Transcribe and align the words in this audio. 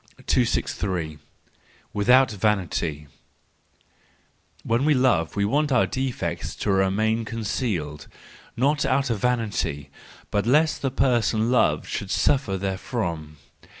263. 0.25 1.19
Without 1.93 2.31
Vanity 2.31 3.05
.—When 4.63 4.83
we 4.83 4.95
love 4.95 5.35
we 5.35 5.45
want 5.45 5.71
our 5.71 5.85
defects 5.85 6.55
to 6.55 6.71
remain 6.71 7.23
concealed,—not 7.23 8.83
out 8.83 9.11
of 9.11 9.19
vanity, 9.19 9.91
but 10.31 10.47
lest 10.47 10.81
the 10.81 10.89
person 10.89 11.51
loved 11.51 11.85
should 11.85 12.09
suffer 12.09 12.57
therefrom. 12.57 13.37